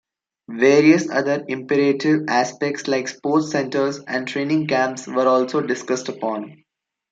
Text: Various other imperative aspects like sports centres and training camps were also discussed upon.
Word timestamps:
Various 0.49 1.11
other 1.11 1.45
imperative 1.47 2.21
aspects 2.27 2.87
like 2.87 3.07
sports 3.07 3.51
centres 3.51 3.99
and 4.07 4.27
training 4.27 4.65
camps 4.65 5.05
were 5.05 5.27
also 5.27 5.61
discussed 5.61 6.09
upon. 6.09 6.63